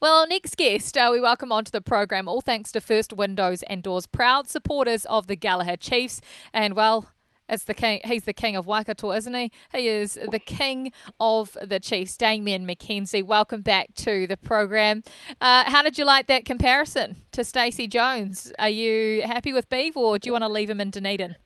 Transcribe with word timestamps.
Well, 0.00 0.26
next 0.26 0.56
guest, 0.56 0.96
uh, 0.96 1.10
we 1.12 1.20
welcome 1.20 1.52
onto 1.52 1.70
the 1.70 1.82
program, 1.82 2.26
all 2.26 2.40
thanks 2.40 2.72
to 2.72 2.80
First 2.80 3.12
Windows 3.12 3.62
and 3.64 3.82
Doors, 3.82 4.06
proud 4.06 4.48
supporters 4.48 5.04
of 5.04 5.26
the 5.26 5.36
Gallagher 5.36 5.76
Chiefs. 5.76 6.22
And 6.54 6.72
well, 6.72 7.10
it's 7.50 7.64
the 7.64 7.74
king. 7.74 8.00
He's 8.04 8.24
the 8.24 8.32
king 8.32 8.56
of 8.56 8.66
Waikato, 8.66 9.12
isn't 9.12 9.34
he? 9.34 9.52
He 9.74 9.88
is 9.88 10.18
the 10.30 10.38
king 10.38 10.92
of 11.20 11.54
the 11.62 11.78
Chiefs. 11.78 12.16
Damian 12.16 12.66
McKenzie, 12.66 13.22
welcome 13.22 13.60
back 13.60 13.94
to 13.96 14.26
the 14.26 14.38
program. 14.38 15.02
Uh, 15.38 15.64
how 15.70 15.82
did 15.82 15.98
you 15.98 16.06
like 16.06 16.28
that 16.28 16.46
comparison 16.46 17.16
to 17.32 17.44
Stacey 17.44 17.86
Jones? 17.86 18.54
Are 18.58 18.70
you 18.70 19.20
happy 19.20 19.52
with 19.52 19.68
Beav, 19.68 19.96
or 19.96 20.18
do 20.18 20.28
you 20.28 20.32
want 20.32 20.44
to 20.44 20.48
leave 20.48 20.70
him 20.70 20.80
in 20.80 20.90
Dunedin? 20.90 21.36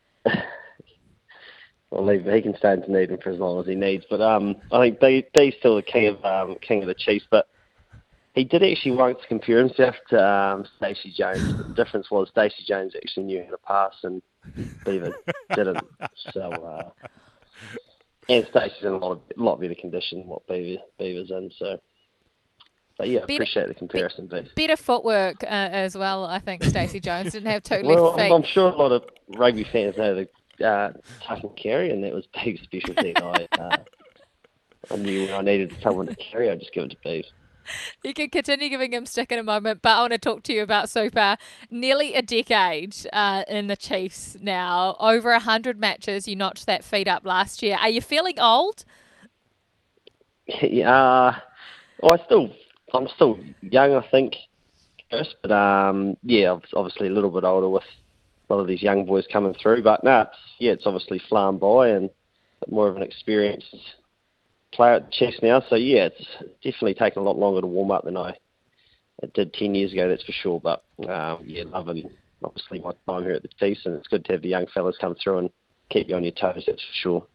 well, 1.90 2.04
leave, 2.04 2.24
he 2.24 2.40
can 2.40 2.56
stay 2.56 2.74
in 2.74 2.82
Dunedin 2.82 3.18
for 3.20 3.30
as 3.30 3.40
long 3.40 3.58
as 3.58 3.66
he 3.66 3.74
needs. 3.74 4.04
But 4.08 4.20
um, 4.20 4.54
I 4.70 4.90
think 4.90 5.00
Beav's 5.36 5.56
still 5.58 5.74
the 5.74 5.82
king 5.82 6.06
of 6.06 6.24
um, 6.24 6.54
king 6.60 6.82
of 6.82 6.86
the 6.86 6.94
Chiefs, 6.94 7.26
but 7.28 7.48
he 8.34 8.42
did 8.42 8.64
actually 8.64 8.92
want 8.92 9.20
to 9.20 9.26
compare 9.28 9.58
himself 9.58 9.94
to 10.10 10.22
um, 10.22 10.66
Stacey 10.76 11.14
Jones. 11.16 11.52
But 11.52 11.68
the 11.68 11.74
difference 11.74 12.10
was 12.10 12.28
Stacey 12.30 12.64
Jones 12.66 12.92
actually 12.96 13.26
knew 13.26 13.44
how 13.44 13.50
to 13.50 13.58
pass, 13.58 13.94
and 14.02 14.22
Beaver 14.84 15.14
didn't. 15.54 15.78
So, 16.32 16.40
uh, 16.40 16.90
and 18.28 18.46
Stacey's 18.50 18.82
in 18.82 18.88
a 18.88 18.98
lot 18.98 19.12
of 19.12 19.20
lot 19.36 19.60
better 19.60 19.74
condition 19.76 20.18
than 20.18 20.28
what 20.28 20.46
Beaver 20.48 20.82
Beaver's 20.98 21.30
in. 21.30 21.50
So, 21.56 21.80
but 22.98 23.08
yeah, 23.08 23.20
better, 23.20 23.34
appreciate 23.34 23.68
the 23.68 23.74
comparison, 23.74 24.26
Beaver. 24.26 24.48
Better 24.56 24.76
footwork 24.76 25.44
uh, 25.44 25.46
as 25.46 25.96
well. 25.96 26.24
I 26.24 26.40
think 26.40 26.64
Stacey 26.64 26.98
Jones 26.98 27.32
didn't 27.32 27.50
have 27.50 27.62
two 27.62 27.82
well, 27.84 28.06
left 28.06 28.18
feet. 28.18 28.32
I'm 28.32 28.42
sure 28.42 28.70
a 28.70 28.76
lot 28.76 28.90
of 28.90 29.04
rugby 29.36 29.64
fans 29.64 29.96
know 29.96 30.26
the 30.58 30.66
uh, 30.66 30.92
tuck 31.22 31.44
and 31.44 31.56
carry, 31.56 31.90
and 31.90 32.02
that 32.02 32.12
was 32.12 32.26
Beaver's 32.34 32.62
specialty. 32.62 33.16
I, 33.16 33.46
uh, 33.60 33.76
I 34.90 34.96
knew 34.96 35.26
when 35.26 35.34
I 35.34 35.42
needed 35.42 35.76
someone 35.80 36.08
to 36.08 36.16
carry, 36.16 36.50
I 36.50 36.56
just 36.56 36.72
give 36.72 36.82
it 36.82 36.90
to 36.90 36.96
Beaver 37.04 37.28
you 38.02 38.14
can 38.14 38.30
continue 38.30 38.68
giving 38.68 38.92
him 38.92 39.06
stick 39.06 39.32
in 39.32 39.38
a 39.38 39.42
moment, 39.42 39.82
but 39.82 39.90
I 39.90 40.00
want 40.00 40.12
to 40.12 40.18
talk 40.18 40.42
to 40.44 40.52
you 40.52 40.62
about 40.62 40.90
Super. 40.90 41.36
Nearly 41.70 42.14
a 42.14 42.22
decade 42.22 42.96
uh, 43.12 43.44
in 43.48 43.66
the 43.66 43.76
Chiefs 43.76 44.36
now, 44.40 44.96
over 45.00 45.32
a 45.32 45.40
hundred 45.40 45.78
matches. 45.78 46.28
You 46.28 46.36
notched 46.36 46.66
that 46.66 46.84
feed 46.84 47.08
up 47.08 47.24
last 47.24 47.62
year. 47.62 47.76
Are 47.80 47.88
you 47.88 48.00
feeling 48.00 48.38
old? 48.38 48.84
Yeah, 50.46 51.38
well, 52.02 52.12
I 52.20 52.24
still, 52.26 52.50
I'm 52.92 53.08
still 53.08 53.38
young, 53.62 53.94
I 53.94 54.06
think, 54.10 54.34
first, 55.10 55.36
but 55.42 55.50
um, 55.50 56.16
yeah, 56.22 56.58
obviously 56.74 57.08
a 57.08 57.12
little 57.12 57.30
bit 57.30 57.44
older 57.44 57.68
with 57.68 57.84
a 58.48 58.54
lot 58.54 58.60
of 58.60 58.66
these 58.66 58.82
young 58.82 59.06
boys 59.06 59.24
coming 59.32 59.54
through. 59.54 59.82
But 59.82 60.04
no, 60.04 60.22
it's, 60.22 60.36
yeah, 60.58 60.72
it's 60.72 60.86
obviously 60.86 61.20
flown 61.28 61.58
by 61.58 61.88
and 61.88 62.10
more 62.68 62.88
of 62.88 62.96
an 62.96 63.02
experience 63.02 63.64
player 64.74 64.94
at 64.94 65.12
chess 65.12 65.34
now. 65.42 65.62
So 65.68 65.76
yeah, 65.76 66.06
it's 66.06 66.26
definitely 66.62 66.94
taken 66.94 67.22
a 67.22 67.24
lot 67.24 67.38
longer 67.38 67.60
to 67.60 67.66
warm 67.66 67.90
up 67.90 68.04
than 68.04 68.16
I 68.16 68.36
it 69.22 69.32
did 69.34 69.54
ten 69.54 69.74
years 69.74 69.92
ago. 69.92 70.08
That's 70.08 70.24
for 70.24 70.32
sure. 70.32 70.60
But 70.60 70.84
um, 71.08 71.44
yeah, 71.44 71.64
loving 71.64 72.10
obviously 72.42 72.80
my 72.80 72.92
time 73.06 73.24
here 73.24 73.32
at 73.32 73.42
the 73.42 73.48
Chiefs, 73.58 73.86
and 73.86 73.94
it's 73.94 74.08
good 74.08 74.24
to 74.26 74.32
have 74.32 74.42
the 74.42 74.48
young 74.48 74.66
fellas 74.74 74.96
come 75.00 75.16
through 75.22 75.38
and 75.38 75.50
keep 75.90 76.08
you 76.08 76.16
on 76.16 76.24
your 76.24 76.32
toes. 76.32 76.64
That's 76.66 76.82
for 76.82 76.94
sure. 76.94 77.26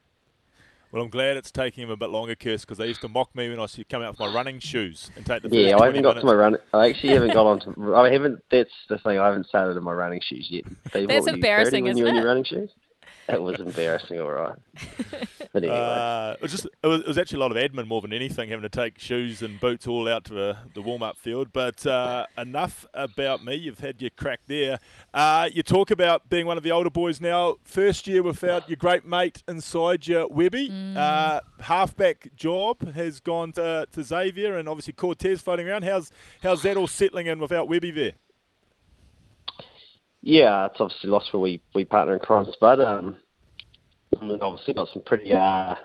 Well, 0.92 1.04
I'm 1.04 1.10
glad 1.10 1.38
it's 1.38 1.52
taking 1.52 1.84
him 1.84 1.92
a 1.92 1.98
bit 1.98 2.10
longer, 2.10 2.34
Kirst, 2.36 2.62
because 2.62 2.80
they 2.80 2.88
used 2.88 3.02
to 3.02 3.10
mock 3.10 3.36
me 3.36 3.48
when 3.48 3.60
I 3.60 3.64
used 3.64 3.76
to 3.76 3.84
come 3.84 4.02
out 4.02 4.14
with 4.14 4.20
my 4.20 4.34
running 4.34 4.60
shoes 4.60 5.12
and 5.16 5.24
take 5.24 5.44
the 5.44 5.50
yeah. 5.50 5.78
I 5.78 5.86
haven't 5.86 6.02
got 6.02 6.16
minutes. 6.16 6.22
to 6.22 6.26
my 6.26 6.34
run. 6.34 6.58
I 6.74 6.90
actually 6.90 7.14
haven't 7.14 7.34
got 7.34 7.46
on 7.46 7.60
to. 7.60 7.96
I 7.96 8.12
haven't. 8.12 8.44
That's 8.50 8.72
the 8.90 8.98
thing. 8.98 9.20
I 9.20 9.28
haven't 9.28 9.46
started 9.48 9.78
in 9.78 9.84
my 9.84 9.94
running 9.94 10.20
shoes 10.22 10.48
yet. 10.50 10.64
that's 10.92 11.28
embarrassing, 11.28 11.86
isn't 11.86 11.98
you 11.98 12.06
it? 12.06 12.08
When 12.08 12.16
you 12.16 12.26
running 12.28 12.44
shoes? 12.44 12.72
That 13.30 13.42
was 13.42 13.60
embarrassing, 13.60 14.20
all 14.20 14.32
right. 14.32 14.56
But 15.52 15.64
anyway. 15.64 15.80
Uh, 15.80 16.34
it 16.34 16.42
was 16.44 16.52
just 16.52 16.68
it 16.84 16.88
was, 16.88 17.02
it 17.02 17.08
was, 17.08 17.18
actually 17.18 17.38
a 17.38 17.40
lot 17.40 17.52
of 17.52 17.58
admin 17.58 17.88
more 17.88 18.02
than 18.02 18.14
anything, 18.14 18.50
having 18.50 18.62
to 18.62 18.70
take 18.70 19.00
shoes 19.00 19.42
and 19.42 19.60
boots 19.60 19.88
all 19.88 20.08
out 20.08 20.26
to 20.26 20.34
the, 20.36 20.58
the 20.76 20.82
warm 20.82 21.02
up 21.02 21.18
field. 21.18 21.52
But 21.52 21.84
uh, 21.88 22.28
enough 22.38 22.86
about 22.94 23.44
me. 23.44 23.56
You've 23.56 23.80
had 23.80 24.00
your 24.00 24.12
crack 24.12 24.42
there. 24.46 24.78
Uh, 25.12 25.50
you 25.52 25.64
talk 25.64 25.90
about 25.90 26.30
being 26.30 26.46
one 26.46 26.58
of 26.58 26.62
the 26.62 26.70
older 26.72 26.92
boys 26.92 27.20
now. 27.20 27.56
First 27.64 28.06
year 28.06 28.22
without 28.22 28.70
your 28.70 28.76
great 28.76 29.06
mate 29.06 29.42
inside 29.48 30.06
you, 30.06 30.28
Webby. 30.30 30.70
Mm. 30.70 30.96
Uh, 30.96 31.42
halfback 31.62 32.30
job 32.36 32.94
has 32.94 33.20
gone 33.20 33.52
to, 33.54 33.88
to 33.92 34.04
Xavier, 34.04 34.56
and 34.56 34.70
obviously 34.70 34.94
Cortez 34.94 35.42
floating 35.42 35.68
around. 35.68 35.84
How's 35.84 36.12
how's 36.44 36.62
that 36.62 36.78
all 36.78 36.86
settling 36.86 37.26
in 37.26 37.40
without 37.40 37.68
Webby 37.68 37.90
there? 37.90 38.14
Yeah, 40.22 40.66
it's 40.66 40.80
obviously 40.80 41.10
lost 41.10 41.32
for 41.32 41.40
we, 41.40 41.62
we 41.74 41.86
partner 41.86 42.14
in 42.14 42.20
crime, 42.20 42.46
but 42.60 42.82
um, 42.82 43.18
and 44.20 44.42
obviously 44.42 44.74
got 44.74 44.90
some 44.94 45.04
pretty 45.04 45.34
uh, 45.34 45.76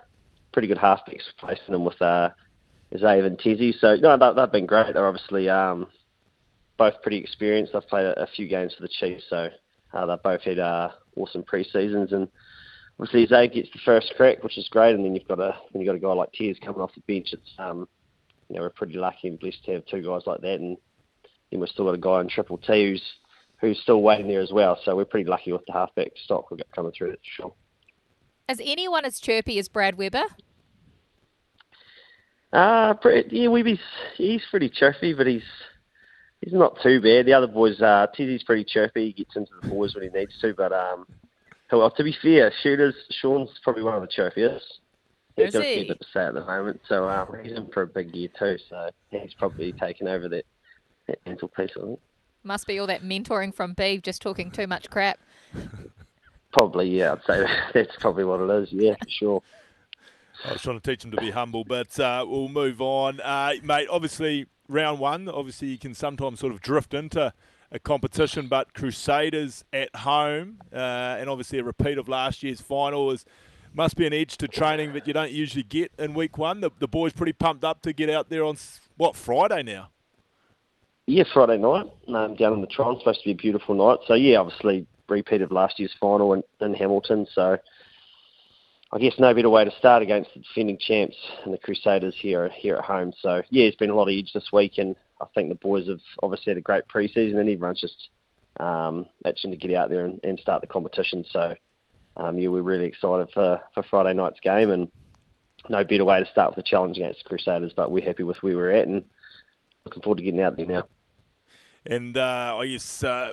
pretty 0.52 0.68
good 0.68 0.78
halfbacks 0.78 1.26
replacing 1.36 1.72
them 1.72 1.84
with 1.84 2.00
uh, 2.00 2.30
Zave 2.94 3.26
and 3.26 3.38
Tizzy. 3.38 3.74
So 3.78 3.96
no, 3.96 4.16
they, 4.16 4.40
they've 4.40 4.52
been 4.52 4.66
great. 4.66 4.94
They're 4.94 5.06
obviously 5.06 5.48
um, 5.48 5.86
both 6.78 6.94
pretty 7.02 7.18
experienced. 7.18 7.72
They've 7.72 7.86
played 7.86 8.06
a, 8.06 8.22
a 8.22 8.26
few 8.26 8.48
games 8.48 8.74
for 8.74 8.82
the 8.82 8.88
Chiefs, 8.88 9.24
so 9.28 9.48
uh, 9.92 10.06
they've 10.06 10.22
both 10.22 10.42
had 10.42 10.58
uh, 10.58 10.90
awesome 11.16 11.42
pre-seasons. 11.42 12.12
And 12.12 12.28
obviously 12.98 13.26
Zave 13.26 13.54
gets 13.54 13.68
the 13.72 13.80
first 13.84 14.12
crack, 14.16 14.42
which 14.42 14.58
is 14.58 14.68
great. 14.68 14.94
And 14.94 15.04
then 15.04 15.14
you've 15.14 15.28
got 15.28 15.40
a 15.40 15.56
you've 15.74 15.86
got 15.86 15.96
a 15.96 16.00
guy 16.00 16.12
like 16.12 16.32
Tiz 16.32 16.56
coming 16.64 16.80
off 16.80 16.94
the 16.94 17.02
bench. 17.12 17.32
It's 17.32 17.50
um, 17.58 17.88
you 18.48 18.56
know 18.56 18.62
we're 18.62 18.70
pretty 18.70 18.94
lucky 18.94 19.28
and 19.28 19.38
blessed 19.38 19.64
to 19.66 19.72
have 19.72 19.86
two 19.86 20.02
guys 20.02 20.22
like 20.26 20.40
that. 20.40 20.60
And 20.60 20.76
then 21.50 21.60
we've 21.60 21.68
still 21.68 21.86
got 21.86 21.94
a 21.94 21.98
guy 21.98 22.20
in 22.20 22.28
Triple 22.28 22.58
T 22.58 22.90
who's 22.90 23.02
who's 23.60 23.80
still 23.80 24.02
waiting 24.02 24.28
there 24.28 24.42
as 24.42 24.52
well. 24.52 24.78
So 24.84 24.94
we're 24.96 25.04
pretty 25.04 25.28
lucky 25.28 25.52
with 25.52 25.64
the 25.66 25.72
halfback 25.72 26.12
stock 26.24 26.50
we've 26.50 26.58
got 26.58 26.70
coming 26.74 26.92
through, 26.96 27.16
sure. 27.22 27.54
Is 28.48 28.60
anyone 28.62 29.04
as 29.04 29.20
chirpy 29.20 29.58
as 29.58 29.68
Brad 29.68 29.96
Weber? 29.96 30.24
Uh, 32.52 32.94
yeah, 33.30 33.48
Webby's 33.48 33.80
he's 34.16 34.42
pretty 34.50 34.68
chirpy, 34.68 35.12
but 35.12 35.26
he's 35.26 35.42
he's 36.40 36.52
not 36.52 36.80
too 36.82 37.00
bad. 37.00 37.26
The 37.26 37.32
other 37.32 37.46
boys, 37.46 37.80
uh, 37.80 38.06
Tizzy's 38.14 38.44
pretty 38.44 38.64
chirpy. 38.64 39.06
He 39.06 39.12
gets 39.12 39.34
into 39.34 39.50
the 39.60 39.68
boys 39.68 39.94
when 39.94 40.04
he 40.04 40.10
needs 40.10 40.38
to, 40.40 40.54
but 40.54 40.72
um, 40.72 41.06
well, 41.72 41.90
to 41.90 42.04
be 42.04 42.14
fair, 42.22 42.52
shooters, 42.62 42.94
Sean's 43.10 43.50
probably 43.64 43.82
one 43.82 43.94
of 43.94 44.02
the 44.02 44.08
chirpiest. 44.08 44.60
He's 45.36 45.52
got 45.52 45.64
a 45.64 45.86
bit 45.88 46.00
to 46.00 46.06
say 46.12 46.26
at 46.26 46.34
the 46.34 46.44
moment, 46.44 46.80
so 46.88 47.08
um, 47.08 47.26
he's 47.42 47.52
in 47.52 47.66
for 47.72 47.82
a 47.82 47.86
big 47.88 48.14
year 48.14 48.28
too. 48.38 48.56
So 48.68 48.88
he's 49.10 49.34
probably 49.34 49.72
taken 49.72 50.06
over 50.06 50.28
that, 50.28 50.44
that 51.08 51.18
mental 51.26 51.48
piece, 51.48 51.72
I 51.76 51.80
think. 51.80 51.98
Must 52.44 52.66
be 52.68 52.78
all 52.78 52.86
that 52.86 53.02
mentoring 53.02 53.52
from 53.52 53.74
Beav, 53.74 54.02
just 54.02 54.22
talking 54.22 54.52
too 54.52 54.68
much 54.68 54.90
crap. 54.90 55.18
Probably, 56.54 56.88
yeah. 56.88 57.12
I'd 57.12 57.24
say 57.26 57.46
that's 57.74 57.96
probably 57.98 58.24
what 58.24 58.40
it 58.40 58.62
is. 58.62 58.68
Yeah, 58.72 58.94
for 58.94 59.08
sure. 59.08 59.42
I 60.44 60.52
was 60.52 60.62
trying 60.62 60.80
to 60.80 60.90
teach 60.90 61.04
him 61.04 61.10
to 61.10 61.16
be 61.16 61.30
humble, 61.30 61.64
but 61.64 61.98
uh, 61.98 62.24
we'll 62.28 62.48
move 62.48 62.80
on, 62.80 63.20
uh, 63.20 63.54
mate. 63.62 63.88
Obviously, 63.90 64.46
round 64.68 64.98
one. 64.98 65.28
Obviously, 65.28 65.68
you 65.68 65.78
can 65.78 65.94
sometimes 65.94 66.40
sort 66.40 66.52
of 66.52 66.60
drift 66.60 66.94
into 66.94 67.32
a 67.72 67.78
competition, 67.78 68.46
but 68.46 68.72
Crusaders 68.72 69.64
at 69.72 69.94
home, 69.96 70.58
uh, 70.72 71.16
and 71.18 71.28
obviously 71.28 71.58
a 71.58 71.64
repeat 71.64 71.98
of 71.98 72.08
last 72.08 72.42
year's 72.42 72.60
final 72.60 73.10
is 73.10 73.24
must 73.72 73.96
be 73.96 74.06
an 74.06 74.12
edge 74.12 74.36
to 74.36 74.46
training 74.46 74.92
that 74.92 75.08
you 75.08 75.12
don't 75.12 75.32
usually 75.32 75.64
get 75.64 75.90
in 75.98 76.14
week 76.14 76.38
one. 76.38 76.60
The, 76.60 76.70
the 76.78 76.86
boys 76.86 77.12
pretty 77.12 77.32
pumped 77.32 77.64
up 77.64 77.82
to 77.82 77.92
get 77.92 78.08
out 78.08 78.28
there 78.28 78.44
on 78.44 78.56
what 78.96 79.16
Friday 79.16 79.64
now. 79.64 79.88
Yeah, 81.06 81.24
Friday 81.32 81.58
night 81.58 81.86
um, 82.08 82.36
down 82.36 82.52
in 82.52 82.60
the 82.60 82.68
Tron. 82.68 82.98
Supposed 83.00 83.20
to 83.20 83.24
be 83.24 83.32
a 83.32 83.34
beautiful 83.34 83.74
night. 83.74 83.98
So 84.06 84.14
yeah, 84.14 84.38
obviously 84.38 84.86
repeat 85.08 85.42
of 85.42 85.52
last 85.52 85.78
year's 85.78 85.94
final 86.00 86.32
in, 86.32 86.42
in 86.60 86.74
Hamilton. 86.74 87.26
So 87.34 87.56
I 88.92 88.98
guess 88.98 89.14
no 89.18 89.34
better 89.34 89.50
way 89.50 89.64
to 89.64 89.76
start 89.78 90.02
against 90.02 90.30
the 90.34 90.40
defending 90.40 90.78
champs 90.78 91.16
and 91.44 91.52
the 91.52 91.58
Crusaders 91.58 92.14
here 92.16 92.48
here 92.50 92.76
at 92.76 92.84
home. 92.84 93.12
So 93.20 93.42
yeah, 93.50 93.64
it's 93.64 93.76
been 93.76 93.90
a 93.90 93.94
lot 93.94 94.08
of 94.08 94.14
edge 94.16 94.32
this 94.32 94.50
week, 94.52 94.78
and 94.78 94.94
I 95.20 95.26
think 95.34 95.48
the 95.48 95.56
boys 95.56 95.88
have 95.88 96.00
obviously 96.22 96.52
had 96.52 96.58
a 96.58 96.62
great 96.62 96.84
preseason, 96.86 97.38
and 97.38 97.48
everyone's 97.48 97.80
just 97.80 98.08
um, 98.60 99.06
itching 99.26 99.50
to 99.50 99.56
get 99.56 99.74
out 99.74 99.90
there 99.90 100.04
and, 100.04 100.20
and 100.22 100.38
start 100.38 100.60
the 100.60 100.68
competition. 100.68 101.24
So 101.30 101.54
um, 102.16 102.38
yeah, 102.38 102.48
we're 102.48 102.62
really 102.62 102.86
excited 102.86 103.28
for 103.34 103.60
for 103.74 103.82
Friday 103.82 104.14
night's 104.14 104.40
game, 104.40 104.70
and 104.70 104.88
no 105.68 105.82
better 105.82 106.04
way 106.04 106.20
to 106.20 106.30
start 106.30 106.50
with 106.50 106.64
a 106.64 106.68
challenge 106.68 106.96
against 106.96 107.24
the 107.24 107.28
Crusaders. 107.28 107.72
But 107.74 107.90
we're 107.90 108.04
happy 108.04 108.22
with 108.22 108.42
where 108.42 108.56
we're 108.56 108.70
at, 108.70 108.86
and 108.86 109.04
looking 109.84 110.02
forward 110.02 110.18
to 110.18 110.24
getting 110.24 110.40
out 110.40 110.56
there 110.56 110.66
now. 110.66 110.86
And 111.86 112.16
uh, 112.16 112.56
I 112.58 112.66
guess 112.66 113.04
uh, 113.04 113.32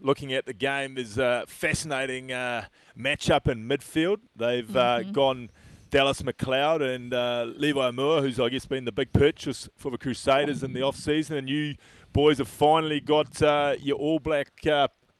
looking 0.00 0.32
at 0.32 0.46
the 0.46 0.52
game, 0.52 0.94
there's 0.94 1.16
a 1.16 1.44
fascinating 1.48 2.30
uh, 2.30 2.66
matchup 2.98 3.50
in 3.50 3.66
midfield. 3.66 4.18
They've 4.36 4.76
uh, 4.76 5.00
mm-hmm. 5.00 5.12
gone 5.12 5.50
Dallas 5.88 6.20
McLeod 6.22 6.82
and 6.82 7.14
uh, 7.14 7.46
Levi 7.56 7.90
Moore, 7.90 8.20
who's 8.20 8.38
I 8.38 8.50
guess 8.50 8.66
been 8.66 8.84
the 8.84 8.92
big 8.92 9.12
purchase 9.12 9.68
for 9.76 9.90
the 9.90 9.98
Crusaders 9.98 10.62
in 10.62 10.74
the 10.74 10.82
off 10.82 10.96
season. 10.96 11.38
And 11.38 11.48
you 11.48 11.76
boys 12.12 12.38
have 12.38 12.48
finally 12.48 13.00
got 13.00 13.40
uh, 13.42 13.76
your 13.80 13.96
All 13.96 14.18
Black 14.18 14.50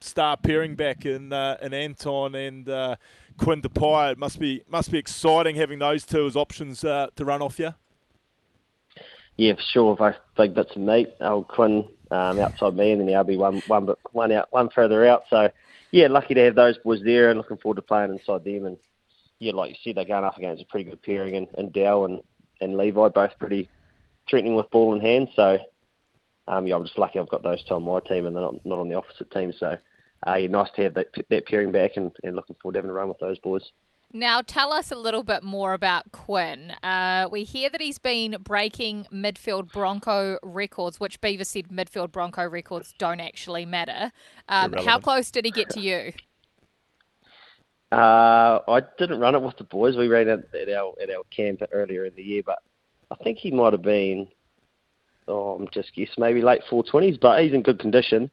star 0.02 0.36
pairing 0.36 0.76
back 0.76 1.06
in 1.06 1.32
in 1.32 1.74
Anton 1.74 2.34
and 2.34 2.66
Quinn 3.38 3.62
Tupaea. 3.62 4.12
It 4.12 4.18
must 4.18 4.38
be 4.38 4.62
must 4.68 4.90
be 4.90 4.98
exciting 4.98 5.56
having 5.56 5.78
those 5.78 6.04
two 6.04 6.26
as 6.26 6.36
options 6.36 6.80
to 6.80 7.10
run 7.18 7.40
off 7.40 7.58
you. 7.58 7.74
Yeah, 9.38 9.54
for 9.54 9.62
sure. 9.72 9.96
Both 9.96 10.16
big 10.36 10.54
bits 10.54 10.72
of 10.76 10.82
meat. 10.82 11.14
Old 11.22 11.48
Quinn 11.48 11.88
um, 12.10 12.38
outside 12.38 12.74
me, 12.74 12.92
and 12.92 13.00
then 13.00 13.06
the 13.06 13.14
RB 13.14 13.36
one 13.36 13.62
one 13.66 13.86
but 13.86 13.98
one 14.12 14.32
out 14.32 14.48
one 14.50 14.70
further 14.70 15.06
out. 15.06 15.24
So 15.30 15.50
yeah, 15.92 16.08
lucky 16.08 16.34
to 16.34 16.44
have 16.44 16.54
those 16.54 16.78
boys 16.78 17.00
there, 17.04 17.30
and 17.30 17.38
looking 17.38 17.58
forward 17.58 17.76
to 17.76 17.82
playing 17.82 18.10
inside 18.10 18.44
them. 18.44 18.66
And 18.66 18.76
yeah, 19.38 19.52
like 19.52 19.70
you 19.70 19.76
said, 19.82 19.96
they're 19.96 20.04
going 20.04 20.24
up 20.24 20.36
against 20.36 20.62
a 20.62 20.66
pretty 20.66 20.90
good 20.90 21.02
pairing, 21.02 21.36
and, 21.36 21.48
and 21.56 21.72
Dow 21.72 22.04
and 22.04 22.20
and 22.60 22.76
Levi 22.76 23.08
both 23.08 23.38
pretty 23.38 23.68
threatening 24.28 24.54
with 24.54 24.70
ball 24.70 24.94
in 24.94 25.00
hand. 25.00 25.28
So 25.34 25.58
um, 26.50 26.66
yeah, 26.66 26.74
I'm 26.74 26.84
just 26.84 26.98
lucky 26.98 27.18
I've 27.18 27.28
got 27.28 27.42
those 27.42 27.62
two 27.64 27.74
on 27.74 27.84
my 27.84 28.00
team 28.00 28.26
and 28.26 28.34
they're 28.34 28.42
not, 28.42 28.66
not 28.66 28.78
on 28.78 28.88
the 28.88 28.96
opposite 28.96 29.30
team. 29.30 29.52
So 29.58 29.76
uh, 30.26 30.34
yeah, 30.34 30.48
nice 30.48 30.70
to 30.76 30.82
have 30.82 30.94
that, 30.94 31.06
that 31.30 31.46
pairing 31.46 31.72
back 31.72 31.92
and, 31.96 32.10
and 32.22 32.36
looking 32.36 32.56
forward 32.60 32.74
to 32.74 32.78
having 32.78 32.90
a 32.90 32.94
run 32.94 33.08
with 33.08 33.18
those 33.18 33.38
boys. 33.38 33.62
Now, 34.12 34.42
tell 34.42 34.72
us 34.72 34.90
a 34.90 34.96
little 34.96 35.22
bit 35.22 35.44
more 35.44 35.72
about 35.72 36.10
Quinn. 36.10 36.72
Uh, 36.82 37.28
we 37.30 37.44
hear 37.44 37.70
that 37.70 37.80
he's 37.80 37.98
been 37.98 38.36
breaking 38.42 39.06
midfield 39.12 39.70
Bronco 39.72 40.36
records, 40.42 40.98
which 40.98 41.20
Beaver 41.20 41.44
said 41.44 41.68
midfield 41.68 42.10
Bronco 42.10 42.44
records 42.44 42.92
don't 42.98 43.20
actually 43.20 43.64
matter. 43.66 44.10
Um, 44.48 44.72
how 44.72 44.98
close 44.98 45.30
did 45.30 45.44
he 45.44 45.52
get 45.52 45.70
to 45.70 45.80
you? 45.80 46.12
Uh, 47.92 48.58
I 48.68 48.82
didn't 48.98 49.20
run 49.20 49.36
it 49.36 49.42
with 49.42 49.56
the 49.58 49.64
boys. 49.64 49.96
We 49.96 50.08
ran 50.08 50.28
it 50.28 50.48
at 50.54 50.68
our 50.68 50.94
at 51.02 51.10
our 51.10 51.24
camp 51.30 51.62
earlier 51.72 52.04
in 52.04 52.14
the 52.14 52.22
year, 52.22 52.42
but 52.44 52.60
I 53.10 53.16
think 53.16 53.38
he 53.38 53.50
might 53.50 53.72
have 53.72 53.82
been. 53.82 54.28
Oh, 55.28 55.54
I'm 55.54 55.68
just 55.72 55.94
guessing 55.94 56.14
maybe 56.18 56.42
late 56.42 56.62
420s, 56.68 57.20
but 57.20 57.42
he's 57.42 57.52
in 57.52 57.62
good 57.62 57.78
condition. 57.78 58.30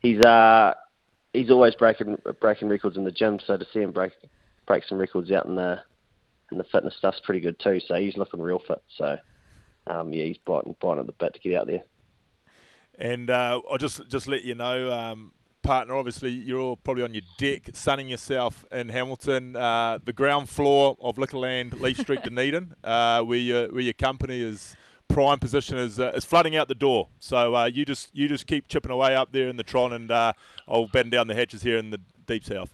He's 0.00 0.20
uh 0.20 0.74
he's 1.32 1.50
always 1.50 1.74
breaking 1.74 2.16
breaking 2.40 2.68
records 2.68 2.96
in 2.96 3.04
the 3.04 3.12
gym, 3.12 3.38
so 3.46 3.56
to 3.56 3.66
see 3.72 3.80
him 3.80 3.92
break 3.92 4.12
break 4.66 4.84
some 4.84 4.98
records 4.98 5.30
out 5.32 5.46
in 5.46 5.54
the 5.54 5.80
in 6.52 6.58
the 6.58 6.64
fitness 6.64 6.94
stuff's 6.96 7.20
pretty 7.24 7.40
good 7.40 7.58
too. 7.58 7.80
So 7.86 7.94
he's 7.96 8.16
looking 8.16 8.40
real 8.40 8.60
fit. 8.66 8.82
So 8.96 9.18
um, 9.86 10.12
yeah, 10.12 10.24
he's 10.24 10.38
biting 10.38 10.76
biting 10.80 11.00
at 11.00 11.06
the 11.06 11.12
bit 11.12 11.34
to 11.34 11.40
get 11.40 11.60
out 11.60 11.66
there. 11.66 11.82
And 12.98 13.30
uh, 13.30 13.60
I'll 13.70 13.78
just 13.78 14.08
just 14.08 14.26
let 14.26 14.42
you 14.44 14.54
know, 14.54 14.90
um, 14.90 15.32
partner. 15.66 15.94
Obviously, 15.96 16.30
you're 16.30 16.60
all 16.60 16.76
probably 16.76 17.02
on 17.02 17.12
your 17.12 17.24
deck, 17.38 17.70
sunning 17.74 18.08
yourself 18.08 18.64
in 18.72 18.88
Hamilton, 18.88 19.56
uh, 19.56 19.98
the 20.02 20.12
ground 20.12 20.48
floor 20.48 20.96
of 21.00 21.16
Liquorland, 21.16 21.80
Leaf 21.80 21.98
Street, 21.98 22.22
Dunedin, 22.24 22.74
uh, 22.84 23.22
where 23.22 23.38
your 23.38 23.68
where 23.68 23.82
your 23.82 23.92
company 23.92 24.40
is 24.40 24.76
prime 25.08 25.38
position 25.38 25.76
is 25.76 26.00
uh, 26.00 26.12
is 26.14 26.24
flooding 26.24 26.56
out 26.56 26.68
the 26.68 26.74
door. 26.74 27.08
So 27.20 27.54
uh, 27.54 27.66
you 27.66 27.84
just 27.84 28.08
you 28.14 28.28
just 28.28 28.46
keep 28.46 28.68
chipping 28.68 28.92
away 28.92 29.14
up 29.14 29.32
there 29.32 29.48
in 29.48 29.56
the 29.56 29.64
Tron, 29.64 29.92
and 29.92 30.10
uh, 30.10 30.32
I'll 30.66 30.88
bend 30.88 31.10
down 31.10 31.26
the 31.26 31.34
hatches 31.34 31.62
here 31.62 31.76
in 31.76 31.90
the 31.90 32.00
deep 32.26 32.44
south. 32.44 32.70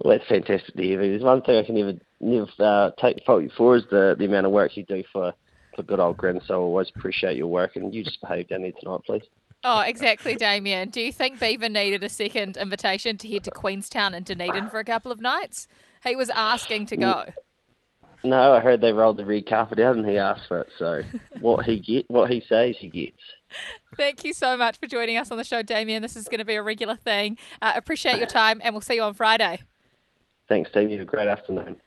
Well, 0.00 0.16
that's 0.16 0.28
fantastic 0.28 0.74
to 0.76 0.82
hear. 0.82 0.98
There's 0.98 1.22
one 1.22 1.42
thing 1.42 1.56
I 1.56 1.64
can 1.64 1.74
never 1.74 1.98
never 2.20 2.48
uh, 2.58 2.90
take 3.00 3.24
fault 3.24 3.42
you 3.42 3.50
for 3.56 3.76
is 3.76 3.84
the 3.90 4.14
the 4.18 4.26
amount 4.26 4.46
of 4.46 4.52
work 4.52 4.76
you 4.76 4.84
do 4.84 5.02
for 5.12 5.32
for 5.74 5.82
good 5.82 6.00
old 6.00 6.16
Grin. 6.16 6.40
So 6.46 6.54
I 6.54 6.56
always 6.56 6.90
appreciate 6.94 7.36
your 7.36 7.48
work, 7.48 7.76
and 7.76 7.94
you 7.94 8.04
just 8.04 8.20
behave 8.20 8.48
down 8.48 8.62
there 8.62 8.72
tonight, 8.80 9.00
please. 9.04 9.22
Oh, 9.64 9.80
exactly, 9.80 10.36
Damian. 10.36 10.90
Do 10.90 11.00
you 11.00 11.12
think 11.12 11.40
Beaver 11.40 11.68
needed 11.68 12.04
a 12.04 12.08
second 12.08 12.56
invitation 12.56 13.18
to 13.18 13.28
head 13.28 13.42
to 13.44 13.50
Queenstown 13.50 14.14
and 14.14 14.24
Dunedin 14.24 14.70
for 14.70 14.78
a 14.78 14.84
couple 14.84 15.10
of 15.10 15.20
nights? 15.20 15.66
He 16.04 16.14
was 16.14 16.30
asking 16.30 16.86
to 16.86 16.96
go. 16.96 17.24
No, 18.24 18.52
I 18.52 18.60
heard 18.60 18.80
they 18.80 18.92
rolled 18.92 19.16
the 19.16 19.24
red 19.24 19.48
carpet 19.48 19.78
out 19.80 19.96
and 19.96 20.06
he 20.06 20.16
asked 20.16 20.46
for 20.48 20.60
it. 20.60 20.68
So 20.78 21.02
what 21.40 21.64
he 21.64 21.80
get, 21.80 22.08
what 22.08 22.30
he 22.30 22.42
says, 22.48 22.76
he 22.78 22.88
gets. 22.88 23.18
Thank 23.96 24.24
you 24.24 24.32
so 24.32 24.56
much 24.56 24.78
for 24.78 24.86
joining 24.86 25.16
us 25.16 25.30
on 25.30 25.38
the 25.38 25.44
show, 25.44 25.62
Damian. 25.62 26.02
This 26.02 26.16
is 26.16 26.28
going 26.28 26.38
to 26.38 26.44
be 26.44 26.54
a 26.54 26.62
regular 26.62 26.96
thing. 26.96 27.38
Uh, 27.62 27.72
appreciate 27.74 28.18
your 28.18 28.26
time, 28.28 28.60
and 28.62 28.74
we'll 28.74 28.80
see 28.80 28.94
you 28.94 29.02
on 29.02 29.14
Friday. 29.14 29.60
Thanks, 30.48 30.70
Steve. 30.70 30.90
You 30.90 30.98
have 30.98 31.08
a 31.08 31.10
great 31.10 31.28
afternoon. 31.28 31.76